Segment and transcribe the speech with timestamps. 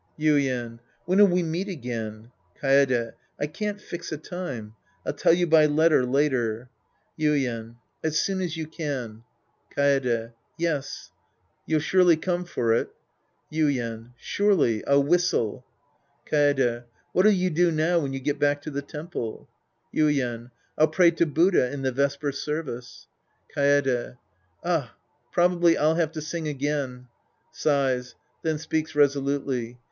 [0.19, 0.79] Yuien.
[1.05, 2.31] When'll we meet again?
[2.59, 3.13] Kaede.
[3.39, 4.73] I can't fix a time.
[5.05, 6.71] I'll tell you by letter later.
[7.19, 7.75] Yuien.
[8.03, 9.23] As soon as you can.
[9.71, 9.77] Sc.
[9.77, 11.11] 11 The Priest and His Disciples
[11.67, 11.67] 153 Kaede, Yes.
[11.67, 12.89] You'll surely come for it?
[13.53, 14.13] YuUn.
[14.17, 14.85] Surely.
[14.87, 15.65] I'll whistle.
[16.25, 16.85] Kaede.
[17.13, 19.47] What'll you do now when you get back to the temple?
[19.95, 20.49] Yuien.
[20.79, 23.05] I'll pray to Buddha in the vesper service.
[23.55, 24.17] Kaede.
[24.63, 24.95] Ah.
[25.31, 27.05] Probably I'll have to sing again.
[27.51, 28.15] {Sighs.
[28.41, 29.77] Then speaks resolutely.)